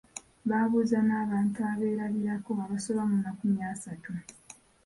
Baabuuza 0.49 0.97
n’abantu 1.07 1.59
abeerabirako 1.71 2.51
abasoba 2.63 3.01
mu 3.11 3.17
makumi 3.25 3.59
asatu. 3.73 4.11